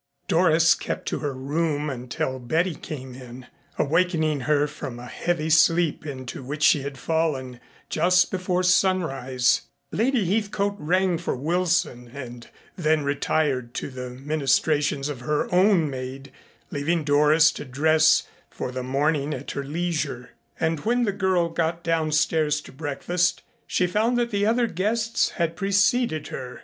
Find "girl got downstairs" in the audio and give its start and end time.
21.11-22.59